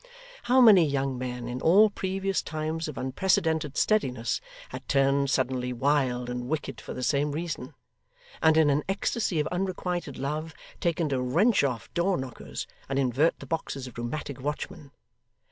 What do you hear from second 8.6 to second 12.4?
an ecstasy of unrequited love, taken to wrench off door